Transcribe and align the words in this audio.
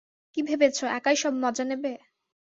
কি 0.37 0.41
ভেবেছো 0.47 0.83
একাই 0.97 1.15
সব 1.15 1.33
মজা 1.43 1.63
নেবে? 1.69 1.91